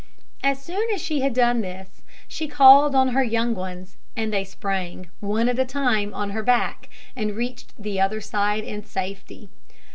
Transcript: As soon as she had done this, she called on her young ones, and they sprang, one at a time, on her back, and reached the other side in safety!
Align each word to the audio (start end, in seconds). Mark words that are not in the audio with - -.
As 0.43 0.59
soon 0.59 0.89
as 0.95 0.99
she 0.99 1.21
had 1.21 1.31
done 1.31 1.61
this, 1.61 2.01
she 2.27 2.47
called 2.47 2.95
on 2.95 3.09
her 3.09 3.21
young 3.23 3.53
ones, 3.53 3.97
and 4.17 4.33
they 4.33 4.43
sprang, 4.43 5.11
one 5.19 5.47
at 5.47 5.59
a 5.59 5.63
time, 5.65 6.11
on 6.15 6.31
her 6.31 6.41
back, 6.41 6.89
and 7.15 7.35
reached 7.35 7.75
the 7.77 8.01
other 8.01 8.19
side 8.19 8.63
in 8.63 8.83
safety! 8.83 9.49